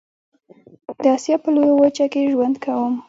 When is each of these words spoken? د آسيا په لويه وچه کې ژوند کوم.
د 1.03 1.03
آسيا 1.17 1.35
په 1.43 1.49
لويه 1.55 1.73
وچه 1.81 2.05
کې 2.11 2.29
ژوند 2.31 2.55
کوم. 2.63 2.93